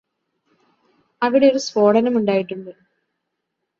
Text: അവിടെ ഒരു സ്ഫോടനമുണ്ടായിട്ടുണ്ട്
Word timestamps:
അവിടെ 1.21 1.47
ഒരു 1.47 1.57
സ്ഫോടനമുണ്ടായിട്ടുണ്ട് 1.57 2.71